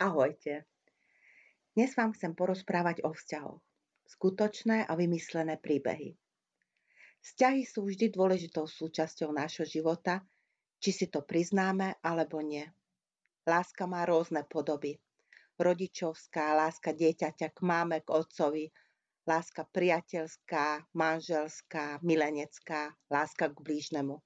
Ahojte. 0.00 0.64
Dnes 1.76 1.92
vám 1.92 2.16
chcem 2.16 2.32
porozprávať 2.32 3.04
o 3.04 3.12
vzťahoch. 3.12 3.60
Skutočné 4.08 4.88
a 4.88 4.96
vymyslené 4.96 5.60
príbehy. 5.60 6.16
Vzťahy 7.20 7.68
sú 7.68 7.84
vždy 7.84 8.08
dôležitou 8.08 8.64
súčasťou 8.64 9.28
nášho 9.28 9.68
života, 9.68 10.24
či 10.80 10.96
si 10.96 11.06
to 11.12 11.20
priznáme 11.20 12.00
alebo 12.00 12.40
nie. 12.40 12.64
Láska 13.44 13.84
má 13.84 14.08
rôzne 14.08 14.40
podoby. 14.48 14.96
Rodičovská, 15.60 16.56
láska 16.56 16.96
dieťaťa 16.96 17.52
k 17.52 17.58
máme, 17.60 18.00
k 18.00 18.08
otcovi, 18.08 18.72
láska 19.28 19.68
priateľská, 19.68 20.96
manželská, 20.96 22.00
milenecká, 22.00 22.96
láska 23.12 23.52
k 23.52 23.56
blížnemu. 23.60 24.16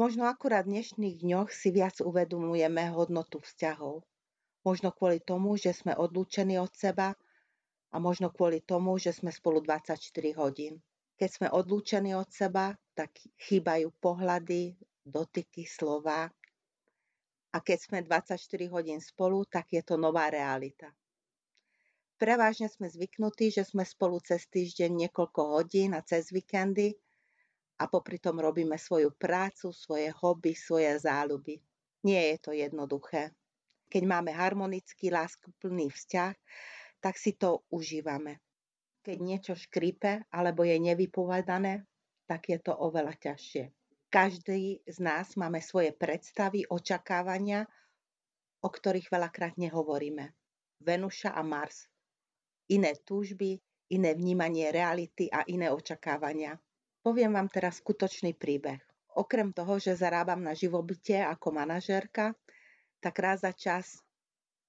Možno 0.00 0.24
akurát 0.24 0.64
v 0.64 0.80
dnešných 0.80 1.20
dňoch 1.20 1.52
si 1.52 1.68
viac 1.76 2.00
uvedomujeme 2.00 2.88
hodnotu 2.88 3.36
vzťahov. 3.44 4.00
Možno 4.60 4.92
kvôli 4.92 5.24
tomu, 5.24 5.56
že 5.56 5.72
sme 5.72 5.96
odlúčení 5.96 6.60
od 6.60 6.68
seba 6.76 7.16
a 7.90 7.96
možno 7.96 8.28
kvôli 8.28 8.60
tomu, 8.60 9.00
že 9.00 9.16
sme 9.16 9.32
spolu 9.32 9.64
24 9.64 9.96
hodín. 10.36 10.84
Keď 11.16 11.30
sme 11.32 11.48
odlúčení 11.48 12.12
od 12.12 12.28
seba, 12.28 12.76
tak 12.92 13.16
chýbajú 13.40 13.88
pohľady, 14.04 14.76
dotyky, 15.00 15.64
slova. 15.64 16.28
A 17.50 17.58
keď 17.64 17.78
sme 17.80 17.98
24 18.04 18.36
hodín 18.68 19.00
spolu, 19.00 19.48
tak 19.48 19.72
je 19.72 19.80
to 19.80 19.96
nová 19.96 20.28
realita. 20.28 20.92
Prevažne 22.20 22.68
sme 22.68 22.92
zvyknutí, 22.92 23.48
že 23.48 23.64
sme 23.64 23.80
spolu 23.88 24.20
cez 24.20 24.44
týždeň 24.44 25.08
niekoľko 25.08 25.56
hodín 25.56 25.96
a 25.96 26.04
cez 26.04 26.28
víkendy 26.28 26.92
a 27.80 27.88
popri 27.88 28.20
tom 28.20 28.36
robíme 28.36 28.76
svoju 28.76 29.16
prácu, 29.16 29.72
svoje 29.72 30.12
hobby, 30.20 30.52
svoje 30.52 31.00
záľuby. 31.00 31.56
Nie 32.04 32.36
je 32.36 32.36
to 32.44 32.52
jednoduché 32.52 33.32
keď 33.90 34.02
máme 34.06 34.30
harmonický, 34.30 35.10
láskuplný 35.10 35.90
vzťah, 35.90 36.34
tak 37.02 37.18
si 37.18 37.34
to 37.34 37.66
užívame. 37.74 38.38
Keď 39.02 39.18
niečo 39.18 39.54
škrípe 39.58 40.30
alebo 40.30 40.62
je 40.62 40.78
nevypovedané, 40.78 41.82
tak 42.30 42.46
je 42.46 42.62
to 42.62 42.70
oveľa 42.70 43.18
ťažšie. 43.18 43.74
Každý 44.10 44.86
z 44.86 44.98
nás 45.02 45.34
máme 45.34 45.58
svoje 45.58 45.90
predstavy, 45.90 46.66
očakávania, 46.70 47.66
o 48.62 48.68
ktorých 48.68 49.10
veľakrát 49.10 49.54
nehovoríme. 49.58 50.30
Venuša 50.82 51.34
a 51.34 51.42
Mars. 51.42 51.90
Iné 52.70 52.94
túžby, 53.02 53.58
iné 53.90 54.14
vnímanie 54.14 54.70
reality 54.70 55.26
a 55.30 55.42
iné 55.50 55.70
očakávania. 55.70 56.54
Poviem 57.02 57.34
vám 57.34 57.48
teraz 57.50 57.82
skutočný 57.82 58.36
príbeh. 58.36 58.78
Okrem 59.18 59.50
toho, 59.50 59.80
že 59.82 59.98
zarábam 59.98 60.38
na 60.38 60.54
živobytie 60.54 61.18
ako 61.18 61.50
manažérka, 61.50 62.36
tak 63.00 63.18
raz 63.18 63.42
za 63.42 63.52
čas 63.56 63.98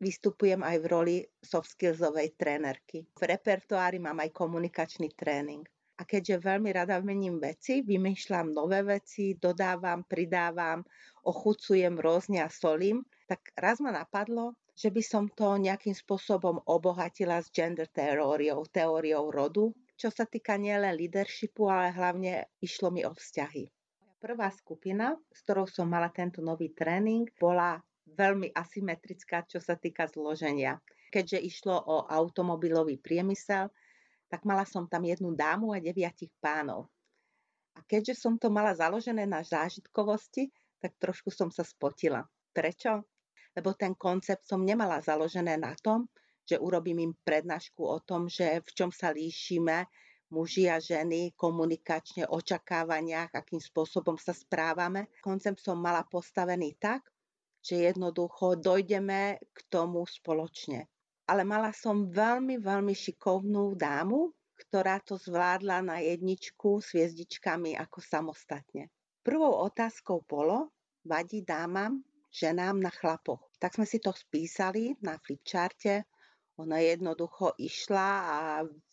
vystupujem 0.01 0.65
aj 0.65 0.77
v 0.81 0.85
roli 0.89 1.15
soft 1.43 1.77
skillsovej 1.77 2.33
trénerky. 2.33 3.05
V 3.13 3.21
repertoári 3.21 4.01
mám 4.01 4.17
aj 4.17 4.33
komunikačný 4.33 5.13
tréning. 5.13 5.61
A 6.01 6.07
keďže 6.07 6.41
veľmi 6.41 6.73
rada 6.73 6.97
mením 7.05 7.37
veci, 7.37 7.85
vymýšľam 7.85 8.49
nové 8.49 8.81
veci, 8.81 9.37
dodávam, 9.37 10.01
pridávam, 10.01 10.81
ochucujem 11.21 11.93
rôzne 12.01 12.41
a 12.41 12.49
solím, 12.49 13.05
tak 13.29 13.53
raz 13.53 13.77
ma 13.77 13.93
napadlo, 13.93 14.57
že 14.73 14.89
by 14.89 15.03
som 15.05 15.29
to 15.29 15.61
nejakým 15.61 15.93
spôsobom 15.93 16.57
obohatila 16.65 17.37
s 17.37 17.53
gender 17.53 17.85
teóriou, 17.85 18.65
teóriou 18.65 19.29
rodu, 19.29 19.69
čo 19.93 20.09
sa 20.09 20.25
týka 20.25 20.57
nielen 20.57 20.97
leadershipu, 20.97 21.69
ale 21.69 21.93
hlavne 21.93 22.49
išlo 22.57 22.89
mi 22.89 23.05
o 23.05 23.13
vzťahy. 23.13 23.69
Prvá 24.17 24.49
skupina, 24.49 25.13
s 25.29 25.45
ktorou 25.45 25.69
som 25.69 25.85
mala 25.85 26.09
tento 26.09 26.41
nový 26.41 26.73
tréning, 26.73 27.29
bola 27.37 27.77
veľmi 28.07 28.53
asymetrická, 28.53 29.45
čo 29.45 29.61
sa 29.61 29.77
týka 29.77 30.09
zloženia. 30.09 30.81
Keďže 31.11 31.39
išlo 31.43 31.75
o 31.75 32.07
automobilový 32.07 32.97
priemysel, 32.97 33.67
tak 34.31 34.47
mala 34.47 34.63
som 34.63 34.87
tam 34.87 35.03
jednu 35.03 35.35
dámu 35.35 35.75
a 35.75 35.83
deviatich 35.83 36.31
pánov. 36.39 36.87
A 37.75 37.83
keďže 37.83 38.15
som 38.19 38.39
to 38.39 38.47
mala 38.47 38.71
založené 38.71 39.27
na 39.27 39.43
zážitkovosti, 39.43 40.51
tak 40.79 40.95
trošku 40.99 41.31
som 41.31 41.51
sa 41.51 41.67
spotila. 41.67 42.23
Prečo? 42.55 43.03
Lebo 43.51 43.75
ten 43.75 43.95
koncept 43.95 44.47
som 44.47 44.63
nemala 44.63 45.03
založené 45.03 45.59
na 45.59 45.75
tom, 45.75 46.07
že 46.47 46.59
urobím 46.59 47.11
im 47.11 47.13
prednášku 47.27 47.83
o 47.83 47.99
tom, 47.99 48.31
že 48.31 48.63
v 48.63 48.69
čom 48.71 48.89
sa 48.91 49.11
líšime 49.11 49.87
muži 50.31 50.71
a 50.71 50.79
ženy, 50.79 51.35
komunikačne, 51.35 52.23
očakávaniach, 52.31 53.35
akým 53.35 53.59
spôsobom 53.59 54.15
sa 54.15 54.31
správame. 54.31 55.11
Koncept 55.19 55.59
som 55.59 55.75
mala 55.75 56.07
postavený 56.07 56.79
tak, 56.79 57.03
že 57.61 57.87
jednoducho 57.87 58.57
dojdeme 58.57 59.37
k 59.39 59.59
tomu 59.69 60.03
spoločne. 60.05 60.89
Ale 61.29 61.45
mala 61.45 61.71
som 61.71 62.09
veľmi, 62.09 62.59
veľmi 62.59 62.91
šikovnú 62.91 63.77
dámu, 63.77 64.33
ktorá 64.57 65.01
to 65.01 65.17
zvládla 65.17 65.81
na 65.85 65.97
jedničku 66.01 66.81
s 66.81 66.93
hviezdičkami 66.93 67.77
ako 67.77 67.97
samostatne. 68.01 68.89
Prvou 69.21 69.61
otázkou 69.61 70.25
bolo, 70.25 70.73
vadí 71.05 71.45
dámam, 71.45 72.01
ženám 72.33 72.81
na 72.81 72.89
chlapoch. 72.89 73.53
Tak 73.61 73.77
sme 73.77 73.85
si 73.85 74.01
to 74.01 74.13
spísali 74.13 74.97
na 75.05 75.17
flipcharte, 75.21 76.09
ona 76.61 76.77
jednoducho 76.77 77.57
išla 77.57 78.09
a 78.21 78.37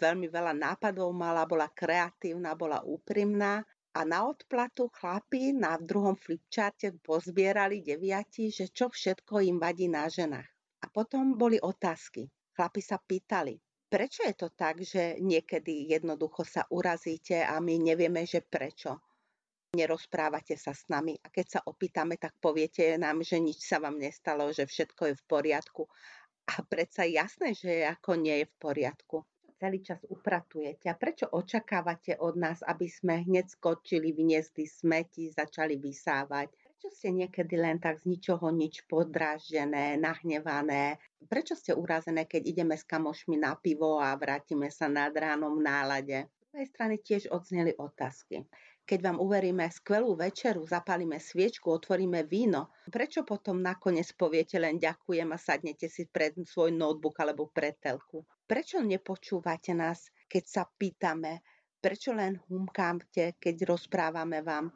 veľmi 0.00 0.30
veľa 0.32 0.56
nápadov 0.56 1.12
mala, 1.12 1.44
bola 1.44 1.68
kreatívna, 1.68 2.56
bola 2.56 2.80
úprimná 2.80 3.60
a 3.98 4.06
na 4.06 4.31
odplatu 4.31 4.86
chlapi 4.94 5.50
na 5.50 5.75
druhom 5.75 6.14
flipcharte 6.14 6.94
pozbierali 7.03 7.82
deviati, 7.82 8.47
že 8.47 8.70
čo 8.70 8.86
všetko 8.86 9.42
im 9.42 9.59
vadí 9.59 9.91
na 9.91 10.06
ženách. 10.06 10.47
A 10.78 10.86
potom 10.86 11.34
boli 11.34 11.59
otázky. 11.59 12.31
Chlapi 12.54 12.78
sa 12.78 13.03
pýtali, 13.03 13.59
prečo 13.91 14.22
je 14.22 14.34
to 14.38 14.54
tak, 14.54 14.78
že 14.86 15.19
niekedy 15.19 15.91
jednoducho 15.91 16.47
sa 16.47 16.62
urazíte 16.70 17.42
a 17.42 17.59
my 17.59 17.75
nevieme, 17.91 18.22
že 18.22 18.47
prečo. 18.47 19.03
Nerozprávate 19.75 20.54
sa 20.54 20.70
s 20.70 20.86
nami 20.86 21.19
a 21.19 21.26
keď 21.34 21.47
sa 21.59 21.60
opýtame, 21.66 22.22
tak 22.22 22.38
poviete 22.38 22.94
nám, 23.03 23.26
že 23.26 23.42
nič 23.42 23.66
sa 23.66 23.82
vám 23.82 23.98
nestalo, 23.98 24.47
že 24.54 24.62
všetko 24.62 25.10
je 25.10 25.15
v 25.19 25.25
poriadku. 25.26 25.82
A 26.48 26.62
predsa 26.70 27.03
jasné, 27.03 27.50
že 27.50 27.82
ako 27.82 28.15
nie 28.15 28.42
je 28.42 28.47
v 28.47 28.54
poriadku 28.62 29.26
celý 29.58 29.82
čas 29.82 29.98
upratujete 30.06 30.86
a 30.86 30.94
prečo 30.94 31.26
očakávate 31.26 32.14
od 32.22 32.38
nás, 32.38 32.62
aby 32.62 32.86
sme 32.86 33.26
hneď 33.26 33.50
skočili, 33.50 34.14
vyniesli 34.14 34.64
smeti, 34.64 35.26
začali 35.34 35.74
vysávať? 35.74 36.48
Prečo 36.48 36.88
ste 36.94 37.10
niekedy 37.10 37.58
len 37.58 37.82
tak 37.82 37.98
z 37.98 38.06
ničoho 38.06 38.54
nič 38.54 38.86
podráždené, 38.86 39.98
nahnevané? 39.98 41.02
Prečo 41.26 41.58
ste 41.58 41.74
urazené, 41.74 42.30
keď 42.30 42.47
ideme 42.47 42.78
s 42.78 42.86
kamošmi 42.86 43.34
na 43.34 43.58
pivo 43.58 43.98
a 43.98 44.14
vrátime 44.14 44.70
sa 44.70 44.86
nad 44.86 45.10
ránom 45.10 45.58
v 45.58 45.66
nálade? 45.66 46.18
Z 46.30 46.54
druhej 46.54 46.68
strany 46.70 46.94
tiež 47.02 47.22
odzneli 47.34 47.74
otázky 47.74 48.47
keď 48.88 49.04
vám 49.04 49.18
uveríme 49.20 49.68
skvelú 49.68 50.16
večeru, 50.16 50.64
zapálime 50.64 51.20
sviečku, 51.20 51.68
otvoríme 51.68 52.24
víno, 52.24 52.72
prečo 52.88 53.20
potom 53.20 53.60
nakoniec 53.60 54.08
poviete 54.16 54.56
len 54.56 54.80
ďakujem 54.80 55.28
a 55.28 55.36
sadnete 55.36 55.92
si 55.92 56.08
pred 56.08 56.32
svoj 56.41 56.72
notebook 56.72 57.20
alebo 57.20 57.52
pred 57.52 57.76
telku? 57.76 58.24
Prečo 58.48 58.81
nepočúvate 58.81 59.76
nás, 59.76 60.09
keď 60.25 60.44
sa 60.48 60.62
pýtame? 60.64 61.44
Prečo 61.84 62.16
len 62.16 62.41
humkáte, 62.48 63.36
keď 63.36 63.69
rozprávame 63.69 64.41
vám? 64.41 64.72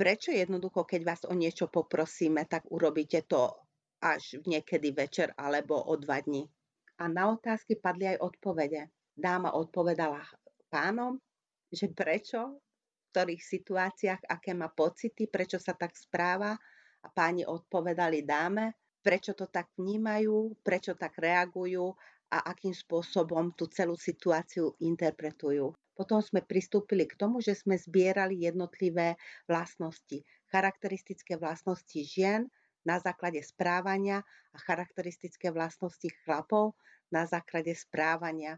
Prečo 0.00 0.32
jednoducho, 0.32 0.88
keď 0.88 1.00
vás 1.04 1.22
o 1.28 1.36
niečo 1.36 1.68
poprosíme, 1.68 2.48
tak 2.48 2.64
urobíte 2.72 3.28
to 3.28 3.52
až 4.00 4.40
niekedy 4.48 4.96
večer 4.96 5.36
alebo 5.36 5.76
o 5.76 5.92
dva 6.00 6.24
dní? 6.24 6.48
A 6.96 7.04
na 7.04 7.28
otázky 7.28 7.76
padli 7.76 8.16
aj 8.16 8.24
odpovede. 8.24 8.88
Dáma 9.12 9.52
odpovedala 9.52 10.24
pánom, 10.72 11.20
že 11.68 11.92
prečo 11.92 12.64
ktorých 13.10 13.42
situáciách, 13.42 14.22
aké 14.30 14.54
má 14.54 14.70
pocity, 14.70 15.26
prečo 15.26 15.58
sa 15.58 15.74
tak 15.74 15.98
správa 15.98 16.54
a 17.02 17.06
páni 17.10 17.42
odpovedali 17.42 18.22
dáme, 18.22 18.78
prečo 19.02 19.34
to 19.34 19.50
tak 19.50 19.74
vnímajú, 19.74 20.62
prečo 20.62 20.94
tak 20.94 21.18
reagujú 21.18 21.90
a 22.30 22.54
akým 22.54 22.70
spôsobom 22.70 23.50
tú 23.58 23.66
celú 23.66 23.98
situáciu 23.98 24.78
interpretujú. 24.78 25.74
Potom 25.98 26.22
sme 26.24 26.40
pristúpili 26.40 27.04
k 27.04 27.18
tomu, 27.18 27.44
že 27.44 27.52
sme 27.52 27.76
zbierali 27.76 28.46
jednotlivé 28.46 29.20
vlastnosti, 29.44 30.24
charakteristické 30.48 31.36
vlastnosti 31.36 32.00
žien 32.00 32.48
na 32.86 32.96
základe 32.96 33.44
správania 33.44 34.24
a 34.54 34.58
charakteristické 34.62 35.52
vlastnosti 35.52 36.08
chlapov 36.24 36.72
na 37.12 37.28
základe 37.28 37.76
správania. 37.76 38.56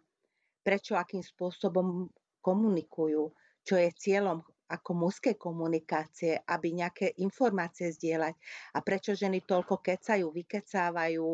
Prečo, 0.62 0.94
akým 0.94 1.24
spôsobom 1.24 2.06
komunikujú, 2.38 3.34
čo 3.66 3.74
je 3.74 3.90
cieľom 3.90 4.46
ako 4.72 4.90
mužskej 4.96 5.36
komunikácie, 5.36 6.40
aby 6.48 6.72
nejaké 6.72 7.12
informácie 7.20 7.92
zdieľať. 7.92 8.34
A 8.72 8.78
prečo 8.80 9.12
ženy 9.12 9.44
toľko 9.44 9.84
kecajú, 9.84 10.32
vykecávajú 10.32 11.28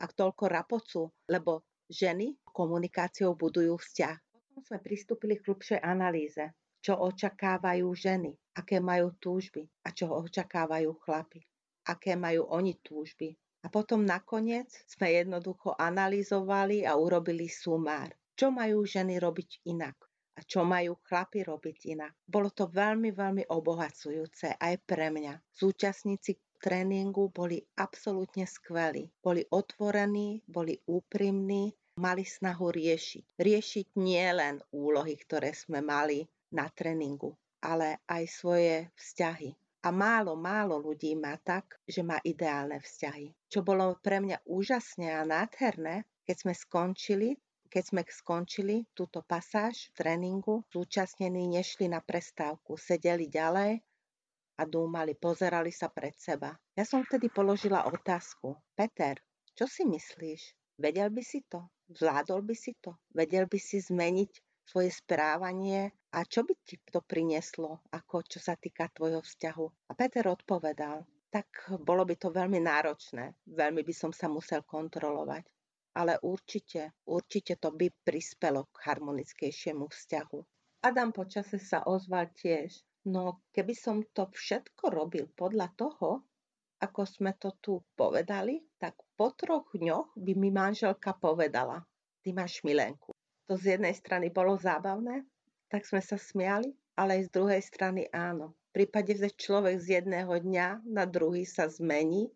a 0.00 0.04
toľko 0.08 0.44
rapocu? 0.48 1.00
Lebo 1.28 1.67
ženy 1.88 2.36
komunikáciou 2.52 3.34
budujú 3.34 3.80
vzťah. 3.80 4.16
Potom 4.32 4.62
sme 4.64 4.78
pristúpili 4.80 5.40
k 5.40 5.44
hlubšej 5.48 5.80
analýze. 5.80 6.44
Čo 6.78 6.94
očakávajú 7.02 7.90
ženy? 7.90 8.38
Aké 8.54 8.78
majú 8.78 9.12
túžby? 9.18 9.66
A 9.82 9.90
čo 9.90 10.14
očakávajú 10.14 10.94
chlapi? 11.02 11.42
Aké 11.88 12.14
majú 12.14 12.46
oni 12.48 12.78
túžby? 12.78 13.34
A 13.64 13.66
potom 13.66 14.06
nakoniec 14.06 14.70
sme 14.86 15.10
jednoducho 15.10 15.74
analyzovali 15.74 16.86
a 16.86 16.94
urobili 16.94 17.50
sumár. 17.50 18.14
Čo 18.38 18.54
majú 18.54 18.86
ženy 18.86 19.18
robiť 19.18 19.66
inak? 19.66 19.98
A 20.38 20.46
čo 20.46 20.62
majú 20.62 20.94
chlapi 21.02 21.42
robiť 21.42 21.98
inak? 21.98 22.14
Bolo 22.22 22.54
to 22.54 22.70
veľmi, 22.70 23.10
veľmi 23.10 23.50
obohacujúce 23.50 24.54
aj 24.54 24.74
pre 24.86 25.10
mňa. 25.10 25.42
Zúčastníci 25.50 26.38
tréningu 26.58 27.30
boli 27.30 27.62
absolútne 27.78 28.44
skvelí. 28.44 29.08
Boli 29.22 29.46
otvorení, 29.48 30.42
boli 30.46 30.78
úprimní, 30.86 31.72
mali 31.98 32.22
snahu 32.22 32.70
riešiť. 32.70 33.24
Riešiť 33.38 33.86
nie 33.98 34.26
len 34.30 34.62
úlohy, 34.70 35.18
ktoré 35.18 35.50
sme 35.54 35.82
mali 35.82 36.26
na 36.54 36.70
tréningu, 36.70 37.34
ale 37.62 38.02
aj 38.06 38.24
svoje 38.30 38.74
vzťahy. 38.94 39.50
A 39.86 39.94
málo, 39.94 40.34
málo 40.34 40.82
ľudí 40.82 41.14
má 41.14 41.38
tak, 41.38 41.78
že 41.86 42.02
má 42.02 42.18
ideálne 42.26 42.82
vzťahy. 42.82 43.30
Čo 43.46 43.62
bolo 43.62 43.94
pre 44.02 44.18
mňa 44.18 44.42
úžasné 44.46 45.14
a 45.14 45.22
nádherné, 45.22 46.02
keď 46.26 46.36
sme 46.42 46.54
skončili, 46.54 47.38
keď 47.70 47.84
sme 47.84 48.02
skončili 48.02 48.76
túto 48.96 49.22
pasáž 49.22 49.92
v 49.92 50.02
tréningu, 50.02 50.66
zúčastnení 50.72 51.46
nešli 51.46 51.86
na 51.86 52.02
prestávku, 52.02 52.74
sedeli 52.80 53.30
ďalej 53.30 53.84
a 54.58 54.66
dúmali, 54.66 55.14
pozerali 55.14 55.70
sa 55.70 55.86
pred 55.86 56.18
seba. 56.18 56.50
Ja 56.74 56.82
som 56.82 57.06
vtedy 57.06 57.30
položila 57.30 57.86
otázku. 57.86 58.58
Peter, 58.74 59.22
čo 59.54 59.70
si 59.70 59.86
myslíš? 59.86 60.74
Vedel 60.82 61.14
by 61.14 61.22
si 61.22 61.46
to? 61.46 61.70
Zvládol 61.90 62.42
by 62.42 62.54
si 62.58 62.74
to? 62.82 62.98
Vedel 63.14 63.46
by 63.46 63.58
si 63.58 63.78
zmeniť 63.78 64.32
svoje 64.66 64.92
správanie 64.92 65.94
a 66.12 66.26
čo 66.28 66.44
by 66.44 66.54
ti 66.60 66.76
to 66.84 67.00
prinieslo, 67.00 67.80
ako 67.94 68.20
čo 68.26 68.38
sa 68.42 68.58
týka 68.58 68.90
tvojho 68.92 69.24
vzťahu? 69.24 69.66
A 69.88 69.92
Peter 69.96 70.28
odpovedal, 70.28 71.08
tak 71.32 71.48
bolo 71.80 72.04
by 72.04 72.16
to 72.16 72.28
veľmi 72.28 72.60
náročné, 72.60 73.36
veľmi 73.48 73.80
by 73.84 73.94
som 73.96 74.12
sa 74.12 74.28
musel 74.28 74.64
kontrolovať. 74.64 75.44
Ale 75.96 76.20
určite, 76.22 77.00
určite 77.08 77.56
to 77.56 77.72
by 77.72 77.90
prispelo 78.04 78.68
k 78.70 78.76
harmonickejšiemu 78.86 79.88
vzťahu. 79.88 80.38
Adam 80.84 81.10
počase 81.10 81.58
sa 81.58 81.82
ozval 81.82 82.30
tiež. 82.38 82.70
No, 83.08 83.40
keby 83.56 83.72
som 83.72 84.04
to 84.12 84.28
všetko 84.28 84.92
robil 84.92 85.32
podľa 85.32 85.72
toho, 85.80 86.28
ako 86.84 87.08
sme 87.08 87.32
to 87.40 87.56
tu 87.56 87.80
povedali, 87.96 88.60
tak 88.76 89.00
po 89.16 89.32
troch 89.32 89.72
dňoch 89.72 90.12
by 90.12 90.32
mi 90.36 90.52
manželka 90.52 91.16
povedala, 91.16 91.80
ty 92.20 92.36
máš 92.36 92.60
milenku. 92.68 93.16
To 93.48 93.56
z 93.56 93.80
jednej 93.80 93.96
strany 93.96 94.28
bolo 94.28 94.60
zábavné, 94.60 95.24
tak 95.72 95.88
sme 95.88 96.04
sa 96.04 96.20
smiali, 96.20 96.68
ale 97.00 97.16
aj 97.16 97.22
z 97.26 97.30
druhej 97.32 97.62
strany 97.64 98.04
áno. 98.12 98.52
V 98.70 98.84
prípade, 98.84 99.16
že 99.16 99.32
človek 99.32 99.80
z 99.80 100.04
jedného 100.04 100.36
dňa 100.36 100.84
na 100.84 101.08
druhý 101.08 101.48
sa 101.48 101.64
zmení, 101.64 102.28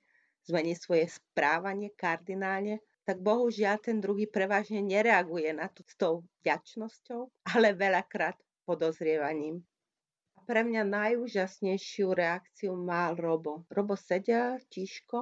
zmení 0.48 0.72
svoje 0.72 1.04
správanie 1.12 1.92
kardinálne, 1.92 2.80
tak 3.04 3.20
bohužiaľ 3.20 3.76
ten 3.76 4.00
druhý 4.00 4.24
prevažne 4.24 4.80
nereaguje 4.80 5.52
na 5.52 5.68
to 5.68 5.84
s 5.84 5.94
tou 6.00 6.24
vďačnosťou, 6.40 7.28
ale 7.52 7.76
veľakrát 7.76 8.40
podozrievaním. 8.64 9.60
Pre 10.42 10.58
mňa 10.58 10.82
najúžasnejšiu 10.82 12.10
reakciu 12.18 12.74
mal 12.74 13.14
Robo. 13.14 13.62
Robo 13.70 13.94
sedel 13.94 14.58
tiško 14.66 15.20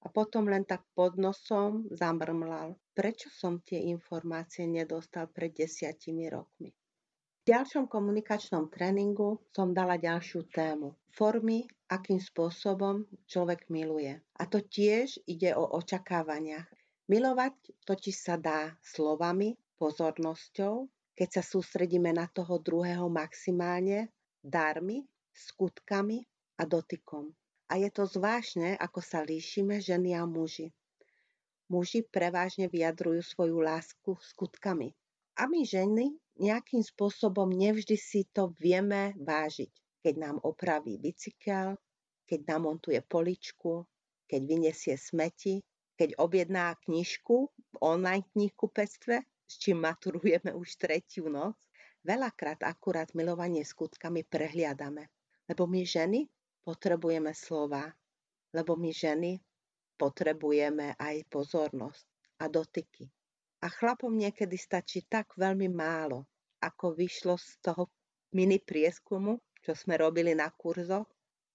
a 0.00 0.06
potom 0.14 0.46
len 0.46 0.62
tak 0.62 0.86
pod 0.94 1.18
nosom 1.18 1.90
zamrmlal. 1.90 2.78
Prečo 2.94 3.26
som 3.34 3.58
tie 3.66 3.90
informácie 3.90 4.70
nedostal 4.70 5.26
pred 5.26 5.50
desiatimi 5.50 6.30
rokmi? 6.30 6.70
V 6.70 7.44
ďalšom 7.50 7.90
komunikačnom 7.90 8.70
tréningu 8.70 9.42
som 9.50 9.74
dala 9.74 9.98
ďalšiu 9.98 10.46
tému. 10.54 10.94
Formy, 11.18 11.66
akým 11.90 12.22
spôsobom 12.22 13.10
človek 13.26 13.66
miluje. 13.74 14.22
A 14.38 14.46
to 14.46 14.62
tiež 14.62 15.18
ide 15.26 15.50
o 15.58 15.66
očakávaniach. 15.66 16.70
Milovať 17.10 17.58
totiž 17.90 18.14
sa 18.14 18.38
dá 18.38 18.78
slovami, 18.78 19.58
pozornosťou, 19.82 20.86
keď 21.18 21.28
sa 21.28 21.42
sústredíme 21.42 22.14
na 22.14 22.30
toho 22.30 22.62
druhého 22.62 23.10
maximálne, 23.10 24.14
darmi, 24.42 25.04
skutkami 25.32 26.24
a 26.58 26.66
dotykom. 26.66 27.32
A 27.70 27.78
je 27.78 27.88
to 27.94 28.02
zvláštne, 28.04 28.74
ako 28.76 28.98
sa 28.98 29.22
líšime 29.22 29.78
ženy 29.78 30.18
a 30.18 30.26
muži. 30.26 30.74
Muži 31.70 32.02
prevažne 32.02 32.66
vyjadrujú 32.66 33.22
svoju 33.22 33.62
lásku 33.62 34.18
skutkami. 34.34 34.90
A 35.38 35.46
my 35.46 35.62
ženy 35.62 36.10
nejakým 36.42 36.82
spôsobom 36.82 37.46
nevždy 37.46 37.94
si 37.94 38.26
to 38.34 38.50
vieme 38.58 39.14
vážiť. 39.22 39.70
Keď 40.02 40.14
nám 40.18 40.36
opraví 40.42 40.98
bicykel, 40.98 41.78
keď 42.26 42.40
namontuje 42.58 42.98
poličku, 43.06 43.86
keď 44.26 44.40
vyniesie 44.46 44.94
smeti, 44.98 45.62
keď 45.94 46.16
objedná 46.16 46.74
knižku 46.88 47.36
v 47.52 47.74
online 47.84 48.24
knihkupectve, 48.32 49.22
s 49.46 49.54
čím 49.60 49.84
maturujeme 49.84 50.56
už 50.56 50.80
tretiu 50.80 51.28
noc, 51.28 51.54
veľakrát 52.04 52.64
akurát 52.64 53.12
milovanie 53.12 53.64
skutkami 53.64 54.24
prehliadame. 54.24 55.08
Lebo 55.50 55.66
my 55.66 55.82
ženy 55.82 56.30
potrebujeme 56.62 57.34
slova, 57.34 57.90
lebo 58.54 58.78
my 58.78 58.90
ženy 58.94 59.40
potrebujeme 59.98 60.96
aj 60.96 61.26
pozornosť 61.28 62.06
a 62.40 62.48
dotyky. 62.48 63.10
A 63.60 63.68
chlapom 63.68 64.16
niekedy 64.16 64.56
stačí 64.56 65.04
tak 65.04 65.36
veľmi 65.36 65.68
málo, 65.68 66.24
ako 66.64 66.96
vyšlo 66.96 67.36
z 67.36 67.60
toho 67.60 67.92
mini 68.32 68.56
prieskumu, 68.56 69.36
čo 69.60 69.76
sme 69.76 70.00
robili 70.00 70.32
na 70.32 70.48
kurzoch. 70.48 71.08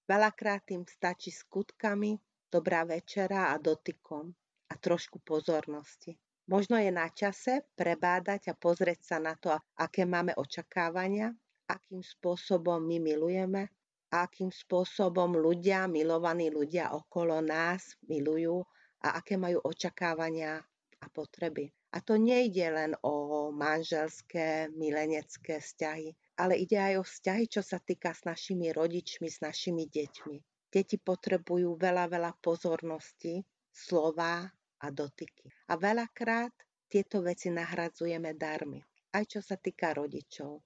Veľakrát 0.05 0.69
im 0.69 0.85
stačí 0.85 1.33
skutkami, 1.33 2.13
dobrá 2.53 2.85
večera 2.85 3.49
a 3.49 3.57
dotykom 3.57 4.29
a 4.69 4.73
trošku 4.77 5.17
pozornosti. 5.25 6.13
Možno 6.45 6.77
je 6.77 6.93
na 6.93 7.09
čase 7.09 7.65
prebádať 7.73 8.53
a 8.53 8.57
pozrieť 8.57 8.99
sa 9.01 9.17
na 9.17 9.33
to, 9.33 9.49
aké 9.81 10.05
máme 10.05 10.37
očakávania, 10.37 11.33
akým 11.65 12.05
spôsobom 12.05 12.77
my 12.85 13.01
milujeme 13.01 13.65
a 14.13 14.29
akým 14.29 14.53
spôsobom 14.53 15.33
ľudia, 15.33 15.89
milovaní 15.89 16.53
ľudia 16.53 16.93
okolo 16.93 17.41
nás 17.41 17.97
milujú 18.05 18.61
a 19.01 19.17
aké 19.17 19.41
majú 19.41 19.57
očakávania 19.65 20.61
a 21.01 21.05
potreby. 21.09 21.73
A 21.97 22.03
to 22.05 22.21
nejde 22.21 22.69
len 22.69 22.93
o 23.01 23.49
manželské, 23.49 24.69
milenecké 24.69 25.57
vzťahy, 25.57 26.13
ale 26.37 26.61
ide 26.61 26.77
aj 26.77 26.93
o 27.01 27.03
vzťahy, 27.07 27.43
čo 27.49 27.65
sa 27.65 27.81
týka 27.81 28.13
s 28.13 28.21
našimi 28.21 28.69
rodičmi, 28.69 29.25
s 29.25 29.41
našimi 29.41 29.89
deťmi. 29.89 30.37
Deti 30.69 30.99
potrebujú 30.99 31.73
veľa, 31.79 32.05
veľa 32.11 32.31
pozornosti, 32.43 33.41
slova 33.71 34.45
a 34.83 34.91
dotyky. 34.91 35.47
A 35.71 35.79
veľakrát 35.79 36.51
tieto 36.89 37.21
veci 37.21 37.51
nahradzujeme 37.53 38.35
darmi. 38.35 38.83
Aj 39.15 39.23
čo 39.23 39.39
sa 39.39 39.55
týka 39.55 39.95
rodičov, 39.95 40.59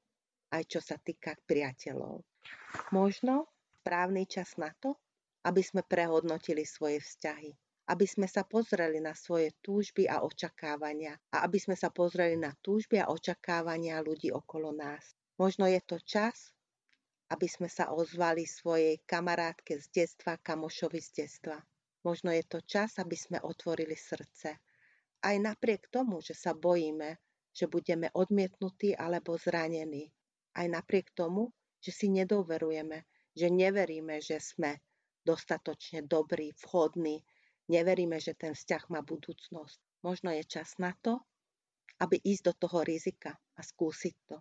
aj 0.53 0.63
čo 0.65 0.81
sa 0.81 0.97
týka 0.97 1.37
priateľov. 1.45 2.25
Možno 2.89 3.49
správny 3.81 4.25
čas 4.25 4.57
na 4.57 4.73
to, 4.81 4.97
aby 5.45 5.61
sme 5.61 5.85
prehodnotili 5.85 6.65
svoje 6.65 6.99
vzťahy 6.99 7.53
aby 7.89 8.05
sme 8.05 8.29
sa 8.29 8.45
pozreli 8.45 9.01
na 9.01 9.17
svoje 9.17 9.49
túžby 9.65 10.05
a 10.05 10.21
očakávania 10.21 11.17
a 11.33 11.41
aby 11.41 11.57
sme 11.57 11.73
sa 11.73 11.89
pozreli 11.89 12.37
na 12.37 12.53
túžby 12.61 13.01
a 13.01 13.09
očakávania 13.09 13.97
ľudí 14.05 14.29
okolo 14.29 14.69
nás. 14.69 15.17
Možno 15.41 15.65
je 15.65 15.81
to 15.81 15.97
čas, 16.05 16.53
aby 17.33 17.49
sme 17.49 17.65
sa 17.65 17.89
ozvali 17.89 18.45
svojej 18.45 19.01
kamarátke 19.09 19.81
z 19.81 19.89
detstva, 19.89 20.37
kamošovi 20.37 21.01
z 21.01 21.09
detstva. 21.25 21.57
Možno 22.03 22.31
je 22.31 22.43
to 22.47 22.59
čas, 22.63 22.95
aby 22.99 23.15
sme 23.15 23.43
otvorili 23.43 23.95
srdce. 23.95 24.55
Aj 25.19 25.35
napriek 25.35 25.91
tomu, 25.91 26.23
že 26.23 26.31
sa 26.31 26.55
bojíme, 26.55 27.19
že 27.51 27.67
budeme 27.67 28.07
odmietnutí 28.15 28.95
alebo 28.95 29.35
zranení. 29.35 30.07
Aj 30.55 30.63
napriek 30.67 31.11
tomu, 31.11 31.51
že 31.83 31.91
si 31.91 32.07
nedoverujeme, 32.07 33.03
že 33.35 33.47
neveríme, 33.51 34.23
že 34.23 34.39
sme 34.39 34.79
dostatočne 35.27 36.07
dobrí, 36.07 36.55
vhodní, 36.63 37.23
neveríme, 37.67 38.17
že 38.19 38.33
ten 38.33 38.55
vzťah 38.55 38.89
má 38.89 39.03
budúcnosť. 39.03 39.79
Možno 40.03 40.31
je 40.31 40.43
čas 40.47 40.79
na 40.79 40.95
to, 41.03 41.19
aby 41.99 42.15
ísť 42.15 42.43
do 42.47 42.53
toho 42.55 42.87
rizika 42.87 43.35
a 43.35 43.61
skúsiť 43.61 44.15
to. 44.31 44.39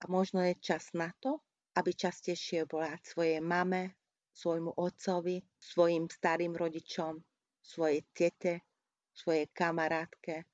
A 0.00 0.04
možno 0.06 0.40
je 0.46 0.54
čas 0.62 0.94
na 0.94 1.10
to, 1.18 1.42
aby 1.74 1.90
častejšie 1.90 2.70
volať 2.70 3.02
svojej 3.02 3.42
mame, 3.42 3.99
svojmu 4.32 4.78
otcovi, 4.78 5.42
svojim 5.58 6.06
starým 6.06 6.54
rodičom, 6.56 7.18
svojej 7.60 8.00
tete, 8.14 8.64
svojej 9.12 9.50
kamarátke, 9.52 10.46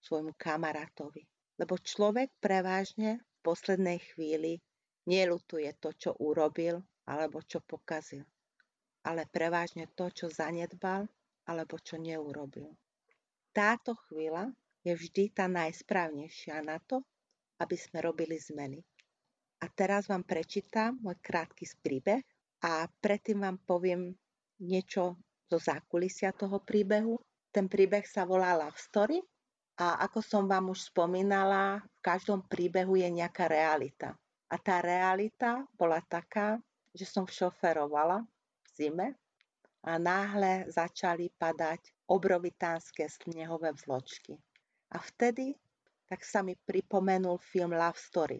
svojmu 0.00 0.34
kamarátovi. 0.36 1.24
Lebo 1.60 1.76
človek 1.76 2.32
prevážne 2.40 3.20
v 3.20 3.36
poslednej 3.44 4.00
chvíli 4.12 4.60
nelutuje 5.08 5.68
to, 5.80 5.92
čo 5.96 6.16
urobil 6.20 6.80
alebo 7.08 7.40
čo 7.42 7.60
pokazil, 7.64 8.24
ale 9.04 9.26
prevážne 9.28 9.88
to, 9.92 10.08
čo 10.12 10.28
zanedbal 10.28 11.08
alebo 11.48 11.76
čo 11.80 11.96
neurobil. 11.98 12.70
Táto 13.50 13.98
chvíľa 14.06 14.52
je 14.86 14.94
vždy 14.94 15.34
tá 15.34 15.50
najsprávnejšia 15.50 16.62
na 16.62 16.78
to, 16.80 17.02
aby 17.60 17.76
sme 17.76 18.00
robili 18.00 18.38
zmeny. 18.40 18.80
A 19.60 19.68
teraz 19.68 20.08
vám 20.08 20.24
prečítam 20.24 20.96
môj 21.04 21.20
krátky 21.20 21.68
príbeh 21.84 22.24
a 22.60 22.86
predtým 23.00 23.40
vám 23.40 23.56
poviem 23.64 24.12
niečo 24.60 25.16
zo 25.48 25.58
zákulisia 25.58 26.36
toho 26.36 26.60
príbehu 26.60 27.16
Ten 27.50 27.66
príbeh 27.66 28.06
sa 28.06 28.22
volá 28.22 28.54
Love 28.54 28.78
Story 28.78 29.18
a 29.82 29.98
ako 30.06 30.22
som 30.22 30.44
vám 30.46 30.70
už 30.70 30.94
spomínala, 30.94 31.82
v 31.82 32.00
každom 32.04 32.46
príbehu 32.46 32.94
je 32.94 33.10
nejaká 33.10 33.50
realita. 33.50 34.14
A 34.46 34.56
tá 34.60 34.78
realita 34.78 35.66
bola 35.74 35.98
taká, 36.06 36.62
že 36.94 37.06
som 37.10 37.26
šoferovala 37.26 38.22
v 38.22 38.66
zime 38.70 39.08
a 39.82 39.98
náhle 39.98 40.70
začali 40.70 41.32
padať 41.34 42.06
obrovitánske 42.06 43.08
snehové 43.10 43.74
vločky. 43.82 44.38
A 44.94 45.02
vtedy 45.02 45.58
tak 46.06 46.22
sa 46.22 46.42
mi 46.42 46.54
pripomenul 46.54 47.38
film 47.38 47.74
Love 47.74 47.98
Story. 47.98 48.38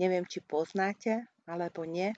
Neviem, 0.00 0.24
či 0.28 0.40
poznáte 0.44 1.28
alebo 1.44 1.84
nie, 1.84 2.12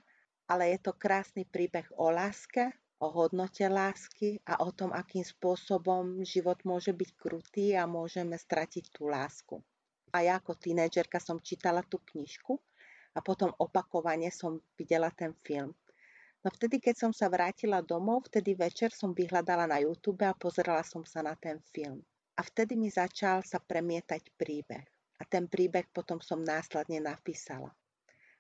ale 0.49 0.73
je 0.73 0.79
to 0.81 0.97
krásny 0.97 1.45
príbeh 1.45 1.85
o 2.01 2.09
láske, 2.09 2.73
o 2.99 3.07
hodnote 3.13 3.69
lásky 3.69 4.43
a 4.49 4.65
o 4.65 4.73
tom, 4.75 4.91
akým 4.91 5.23
spôsobom 5.23 6.25
život 6.25 6.59
môže 6.67 6.91
byť 6.91 7.11
krutý 7.15 7.67
a 7.79 7.87
môžeme 7.87 8.35
stratiť 8.35 8.91
tú 8.91 9.07
lásku. 9.07 9.61
A 10.11 10.25
ja 10.25 10.41
ako 10.41 10.57
tínedžerka 10.57 11.21
som 11.21 11.39
čítala 11.39 11.85
tú 11.85 12.01
knižku 12.01 12.57
a 13.15 13.21
potom 13.21 13.53
opakovane 13.61 14.33
som 14.33 14.59
videla 14.75 15.13
ten 15.13 15.37
film. 15.45 15.77
No 16.43 16.49
vtedy, 16.55 16.81
keď 16.81 16.97
som 16.97 17.13
sa 17.13 17.29
vrátila 17.29 17.85
domov, 17.85 18.31
vtedy 18.31 18.55
večer 18.55 18.95
som 18.95 19.13
vyhľadala 19.13 19.69
na 19.69 19.79
YouTube 19.83 20.23
a 20.25 20.39
pozerala 20.39 20.87
som 20.87 21.05
sa 21.05 21.21
na 21.21 21.35
ten 21.37 21.61
film. 21.75 22.01
A 22.39 22.47
vtedy 22.47 22.79
mi 22.79 22.89
začal 22.89 23.43
sa 23.43 23.59
premietať 23.59 24.33
príbeh. 24.39 24.87
A 25.19 25.27
ten 25.27 25.51
príbeh 25.51 25.91
potom 25.91 26.23
som 26.23 26.39
následne 26.39 27.03
napísala. 27.03 27.75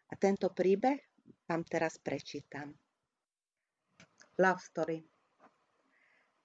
A 0.09 0.15
tento 0.15 0.47
príbeh 0.55 1.08
vám 1.49 1.65
teraz 1.65 1.99
prečítam. 1.99 2.75
Love 4.39 4.63
story. 4.63 4.99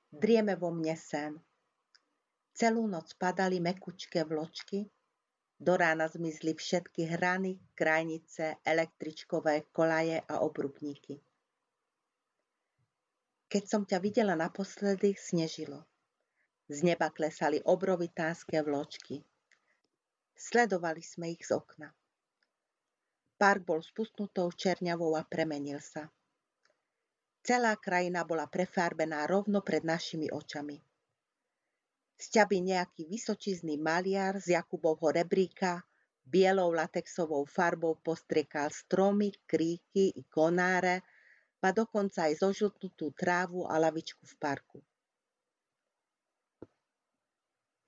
Drieme 0.10 0.58
vo 0.58 0.74
mne 0.74 0.96
sen. 0.98 1.38
Celú 2.54 2.86
noc 2.86 3.18
padali 3.18 3.58
mekučké 3.58 4.22
vločky, 4.26 4.86
do 5.64 5.74
rána 5.78 6.12
zmizli 6.12 6.54
všetky 6.54 7.06
hrany, 7.06 7.56
krajnice, 7.74 8.60
električkové 8.66 9.72
kolaje 9.72 10.22
a 10.22 10.44
obrubníky. 10.44 11.24
Keď 13.48 13.64
som 13.70 13.86
ťa 13.86 14.02
videla 14.02 14.36
naposledy, 14.36 15.14
snežilo. 15.14 15.86
Z 16.68 16.82
neba 16.84 17.14
klesali 17.14 17.62
obrovitánske 17.62 18.60
vločky. 18.66 19.22
Sledovali 20.34 21.06
sme 21.06 21.32
ich 21.32 21.46
z 21.46 21.54
okna. 21.54 21.94
Park 23.38 23.62
bol 23.68 23.82
spustnutou 23.84 24.54
čerňavou 24.54 25.18
a 25.18 25.24
premenil 25.26 25.82
sa. 25.84 26.08
Celá 27.44 27.76
krajina 27.76 28.24
bola 28.24 28.48
prefarbená 28.48 29.28
rovno 29.28 29.60
pred 29.60 29.84
našimi 29.84 30.32
očami. 30.32 30.80
Z 32.16 32.40
ťaby 32.40 32.58
nejaký 32.72 33.04
vysočizný 33.10 33.76
maliar 33.76 34.40
z 34.40 34.56
Jakubovho 34.56 35.12
rebríka 35.12 35.84
bielou 36.24 36.72
latexovou 36.72 37.44
farbou 37.44 38.00
postriekal 38.00 38.72
stromy, 38.72 39.36
kríky 39.44 40.16
i 40.16 40.24
konáre, 40.32 41.04
pa 41.60 41.76
dokonca 41.76 42.32
aj 42.32 42.40
zožltnutú 42.40 43.12
trávu 43.12 43.68
a 43.68 43.76
lavičku 43.80 44.24
v 44.24 44.36
parku. 44.40 44.80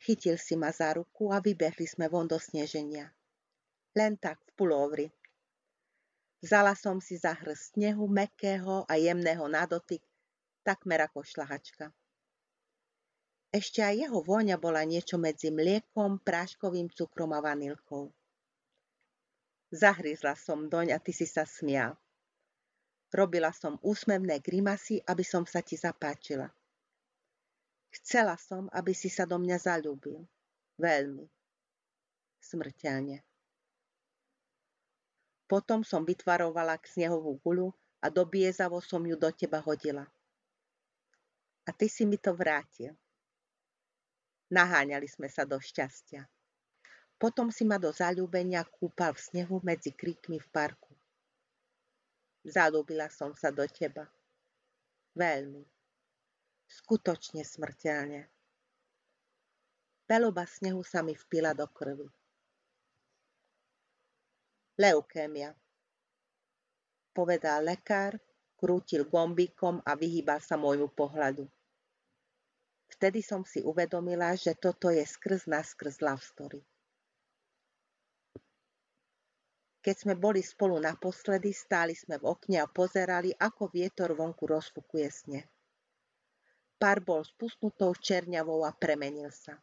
Chytil 0.03 0.37
si 0.37 0.53
ma 0.59 0.69
za 0.69 0.93
ruku 0.93 1.33
a 1.33 1.41
vybehli 1.41 1.87
sme 1.87 2.11
von 2.11 2.27
do 2.27 2.37
sneženia. 2.37 3.09
Len 3.95 4.19
tak 4.19 4.37
v 4.43 4.51
pulovri, 4.53 5.07
Vzala 6.45 6.77
som 6.77 7.01
si 7.01 7.17
za 7.17 7.33
hrst 7.33 7.73
snehu, 7.73 8.05
mekého 8.05 8.85
a 8.85 9.01
jemného 9.01 9.49
na 9.49 9.65
dotyk, 9.65 10.05
takmer 10.61 11.01
ako 11.01 11.25
šlahačka. 11.25 11.89
Ešte 13.49 13.81
aj 13.81 14.05
jeho 14.05 14.21
vôňa 14.21 14.61
bola 14.61 14.85
niečo 14.85 15.17
medzi 15.17 15.49
mliekom, 15.49 16.21
práškovým 16.21 16.93
cukrom 16.93 17.33
a 17.33 17.41
vanilkou. 17.41 18.13
Zahryzla 19.73 20.37
som 20.37 20.69
doň 20.69 20.93
a 20.93 21.01
ty 21.01 21.17
si 21.17 21.25
sa 21.25 21.49
smial. 21.49 21.97
Robila 23.09 23.49
som 23.49 23.81
úsmevné 23.81 24.37
grimasy, 24.37 25.01
aby 25.01 25.25
som 25.25 25.49
sa 25.49 25.65
ti 25.65 25.73
zapáčila. 25.73 26.45
Chcela 27.89 28.37
som, 28.37 28.69
aby 28.69 28.93
si 28.93 29.09
sa 29.09 29.25
do 29.25 29.41
mňa 29.41 29.57
zalúbil. 29.57 30.21
Veľmi. 30.77 31.25
Smrteľne. 32.37 33.25
Potom 35.45 35.85
som 35.85 36.01
vytvarovala 36.01 36.81
k 36.81 36.89
snehovú 36.89 37.37
guľu 37.41 37.69
a 38.01 38.09
dobiezavo 38.09 38.81
som 38.81 39.05
ju 39.05 39.13
do 39.13 39.29
teba 39.29 39.61
hodila. 39.61 40.05
A 41.65 41.69
ty 41.73 41.89
si 41.89 42.05
mi 42.05 42.17
to 42.17 42.33
vrátil. 42.33 42.93
Naháňali 44.53 45.09
sme 45.09 45.25
sa 45.29 45.45
do 45.45 45.57
šťastia. 45.57 46.25
Potom 47.17 47.49
si 47.49 47.65
ma 47.65 47.81
do 47.81 47.89
zalúbenia 47.89 48.61
kúpal 48.67 49.17
v 49.17 49.23
snehu 49.23 49.57
medzi 49.65 49.89
kríkmi 49.89 50.37
v 50.37 50.47
parku. 50.53 50.93
Zalúbila 52.45 53.09
som 53.09 53.33
sa 53.33 53.49
do 53.49 53.65
teba. 53.65 54.05
Veľmi. 55.17 55.65
Skutočne 56.69 57.41
smrteľne. 57.41 58.29
Peloba 60.05 60.45
snehu 60.45 60.85
sa 60.85 61.01
mi 61.01 61.17
vpila 61.17 61.57
do 61.57 61.65
krvi. 61.65 62.05
Leukémia. 64.75 65.55
Povedal 67.15 67.63
lekár, 67.63 68.19
krútil 68.59 69.07
gombíkom 69.07 69.79
a 69.87 69.95
vyhýbal 69.95 70.43
sa 70.43 70.59
môjmu 70.59 70.91
pohľadu. 70.91 71.47
Vtedy 72.91 73.23
som 73.23 73.47
si 73.47 73.63
uvedomila, 73.63 74.35
že 74.35 74.51
toto 74.51 74.91
je 74.91 74.99
skrz 74.99 75.47
na 75.47 75.63
skrz 75.63 76.03
love 76.03 76.19
story. 76.19 76.59
Keď 79.79 79.95
sme 79.95 80.15
boli 80.17 80.41
spolu 80.41 80.81
naposledy, 80.81 81.53
stáli 81.53 81.93
sme 81.93 82.17
v 82.17 82.35
okne 82.35 82.57
a 82.59 82.67
pozerali, 82.67 83.31
ako 83.37 83.69
vietor 83.69 84.11
vonku 84.17 84.43
rozfukuje 84.49 85.07
sneh. 85.07 85.47
Pár 86.75 86.99
bol 87.05 87.23
spustnutou 87.23 87.95
čerňavou 87.95 88.65
a 88.67 88.73
premenil 88.73 89.31
sa. 89.31 89.55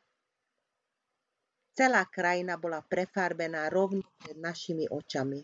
Celá 1.72 2.04
krajina 2.04 2.60
bola 2.60 2.84
prefarbená 2.84 3.72
rovno 3.72 4.04
pred 4.20 4.36
našimi 4.36 4.84
očami. 4.92 5.40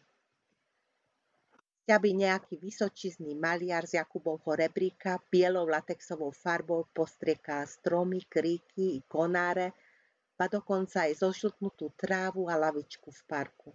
by 1.88 2.10
nejaký 2.12 2.60
vysočizný 2.60 3.32
maliar 3.32 3.88
z 3.88 3.96
Jakubovho 3.96 4.52
rebríka 4.52 5.16
bielou 5.32 5.64
latexovou 5.64 6.28
farbou 6.36 6.84
postriekal 6.92 7.64
stromy, 7.64 8.28
kríky 8.28 9.00
i 9.00 9.00
konáre, 9.08 9.72
pa 10.36 10.52
dokonca 10.52 11.08
aj 11.08 11.24
zožltnutú 11.24 11.96
trávu 11.96 12.44
a 12.52 12.60
lavičku 12.60 13.08
v 13.08 13.22
parku. 13.24 13.70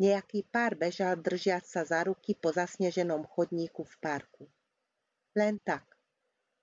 Nejaký 0.00 0.48
pár 0.48 0.72
bežal 0.72 1.20
držiať 1.20 1.68
sa 1.68 1.84
za 1.84 2.00
ruky 2.00 2.32
po 2.32 2.48
zasneženom 2.48 3.28
chodníku 3.28 3.84
v 3.84 3.94
parku. 4.00 4.48
Len 5.36 5.60
tak, 5.60 5.84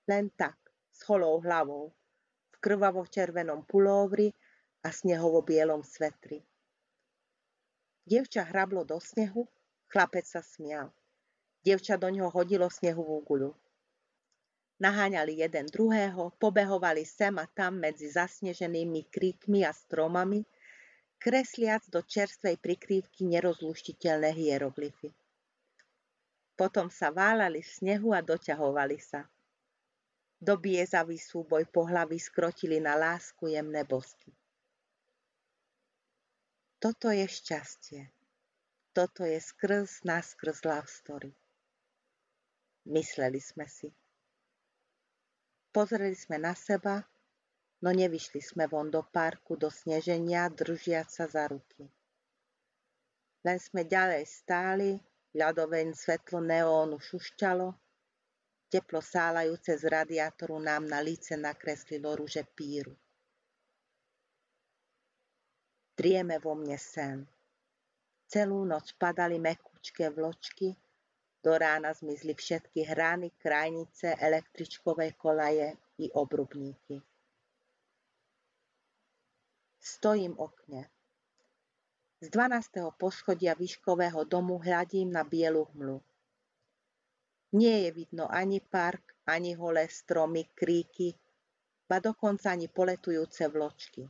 len 0.10 0.34
tak, 0.34 0.58
s 0.90 1.06
holou 1.06 1.38
hlavou, 1.46 1.94
krvavo 2.60 3.08
červenom 3.08 3.64
pulóvri 3.66 4.32
a 4.84 4.92
snehovo 4.92 5.42
bielom 5.42 5.84
svetri. 5.84 6.44
Dievča 8.06 8.44
hrablo 8.48 8.84
do 8.84 9.00
snehu, 9.00 9.48
chlapec 9.92 10.26
sa 10.26 10.42
smial. 10.44 10.92
Dievča 11.64 12.00
do 12.00 12.08
ňoho 12.10 12.32
hodilo 12.32 12.72
snehovú 12.72 13.20
guľu. 13.24 13.52
Naháňali 14.80 15.44
jeden 15.44 15.68
druhého, 15.68 16.32
pobehovali 16.40 17.04
sem 17.04 17.36
a 17.36 17.44
tam 17.52 17.84
medzi 17.84 18.08
zasneženými 18.08 19.12
kríkmi 19.12 19.68
a 19.68 19.76
stromami, 19.76 20.48
kresliac 21.20 21.84
do 21.92 22.00
čerstvej 22.00 22.56
prikrývky 22.64 23.28
nerozluštiteľné 23.28 24.32
hieroglyfy. 24.32 25.12
Potom 26.56 26.88
sa 26.88 27.12
válali 27.12 27.60
v 27.60 27.70
snehu 27.72 28.16
a 28.16 28.24
doťahovali 28.24 28.98
sa. 29.04 29.28
Dobiezavý 30.40 31.20
súboj 31.20 31.68
pohlavy 31.68 32.16
skrotili 32.16 32.80
na 32.80 32.96
lásku 32.96 33.52
jemné 33.52 33.84
bosky. 33.84 34.32
Toto 36.80 37.12
je 37.12 37.28
šťastie. 37.28 38.08
Toto 38.96 39.28
je 39.28 39.36
skrz 39.36 40.08
skrz 40.08 40.58
love 40.64 40.88
story. 40.88 41.36
Mysleli 42.88 43.44
sme 43.44 43.68
si. 43.68 43.92
Pozreli 45.76 46.16
sme 46.16 46.40
na 46.40 46.56
seba, 46.56 47.04
no 47.84 47.92
nevyšli 47.92 48.40
sme 48.40 48.72
von 48.72 48.88
do 48.88 49.04
parku, 49.04 49.60
do 49.60 49.68
sneženia, 49.68 50.48
držiať 50.48 51.08
sa 51.12 51.28
za 51.28 51.52
ruky. 51.52 51.84
Len 53.44 53.60
sme 53.60 53.84
ďalej 53.84 54.24
stáli, 54.24 54.96
ľadoveň 55.36 55.94
svetlo 55.94 56.40
neónu 56.40 56.98
šušťalo, 56.98 57.68
Teplo 58.70 59.02
sálajúce 59.02 59.74
z 59.78 59.84
radiátoru 59.90 60.62
nám 60.62 60.86
na 60.86 61.02
líce 61.02 61.34
nakreslilo 61.34 62.14
rúže 62.14 62.46
píru. 62.46 62.94
Drieme 65.98 66.38
vo 66.38 66.54
mne 66.54 66.78
sen. 66.78 67.26
Celú 68.30 68.62
noc 68.64 68.94
padali 68.96 69.42
mekúčké 69.42 70.14
vločky, 70.14 70.78
Do 71.44 71.58
rána 71.58 71.94
zmizli 71.94 72.36
všetky 72.36 72.84
hrany, 72.84 73.32
krajnice, 73.40 74.16
električkové 74.16 75.12
kolaje 75.12 75.78
i 75.98 76.12
obrubníky. 76.12 77.02
Stojím 79.80 80.36
okne. 80.36 80.92
Z 82.20 82.30
12. 82.30 82.92
poschodia 83.00 83.56
výškového 83.56 84.28
domu 84.28 84.60
hľadím 84.60 85.16
na 85.16 85.24
bielu 85.24 85.64
hmlu. 85.72 86.04
Nie 87.52 87.82
je 87.82 87.92
vidno 87.92 88.28
ani 88.30 88.62
park, 88.62 89.16
ani 89.26 89.54
holé 89.58 89.90
stromy, 89.90 90.46
kríky, 90.54 91.18
ba 91.90 91.98
dokonca 91.98 92.54
ani 92.54 92.70
poletujúce 92.70 93.50
vločky. 93.50 94.06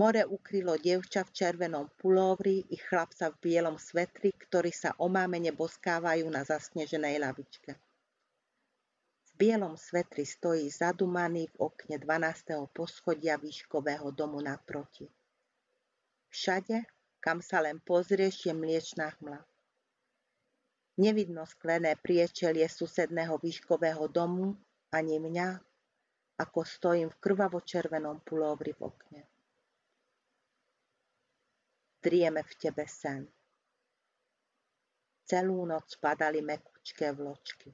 More 0.00 0.22
ukrylo 0.26 0.74
dievča 0.80 1.22
v 1.28 1.30
červenom 1.30 1.86
pulóvri 1.94 2.64
i 2.74 2.76
chlapca 2.78 3.30
v 3.30 3.36
bielom 3.38 3.76
svetri, 3.78 4.32
ktorí 4.32 4.72
sa 4.74 4.96
omámene 4.98 5.52
boskávajú 5.54 6.26
na 6.30 6.42
zasneženej 6.42 7.20
lavičke. 7.20 7.76
V 9.28 9.32
bielom 9.36 9.76
svetri 9.78 10.26
stojí 10.26 10.66
zadumaný 10.72 11.52
v 11.54 11.70
okne 11.70 12.02
12. 12.02 12.70
poschodia 12.74 13.38
výškového 13.38 14.10
domu 14.10 14.40
naproti. 14.42 15.06
Všade, 16.32 16.82
kam 17.20 17.42
sa 17.42 17.60
len 17.60 17.78
pozrieš, 17.82 18.46
je 18.48 18.54
mliečná 18.54 19.14
hmla. 19.20 19.49
Nevidno 21.00 21.48
sklené 21.48 21.96
priečelie 21.96 22.68
susedného 22.68 23.40
výškového 23.40 24.04
domu 24.12 24.52
ani 24.92 25.16
mňa, 25.16 25.48
ako 26.44 26.60
stojím 26.60 27.08
v 27.08 27.20
krvavo-červenom 27.24 28.20
pulóvri 28.20 28.76
v 28.76 28.80
okne 28.84 29.22
drieme 32.02 32.42
v 32.42 32.54
tebe 32.56 32.88
sen. 32.88 33.28
Celú 35.28 35.62
noc 35.68 35.94
padali 36.00 36.42
mekučké 36.42 37.12
vločky. 37.12 37.70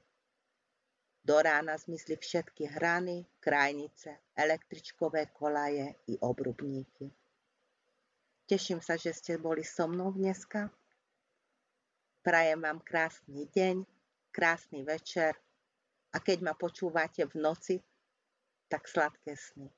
Do 1.23 1.41
rána 1.41 1.75
zmizli 1.75 2.15
všetky 2.15 2.65
hrany, 2.65 3.25
krajnice, 3.39 4.15
električkové 4.35 5.25
kolaje 5.25 5.95
i 6.07 6.19
obrubníky. 6.19 7.11
Teším 8.47 8.79
sa, 8.79 8.95
že 8.95 9.11
ste 9.11 9.35
boli 9.35 9.63
so 9.63 9.87
mnou 9.91 10.15
dneska. 10.15 10.71
Prajem 12.27 12.59
vám 12.59 12.83
krásny 12.83 13.47
deň, 13.55 13.87
krásny 14.35 14.83
večer 14.83 15.31
a 16.11 16.19
keď 16.19 16.43
ma 16.43 16.53
počúvate 16.59 17.23
v 17.23 17.39
noci, 17.39 17.79
tak 18.67 18.83
sladké 18.83 19.31
sny. 19.31 19.71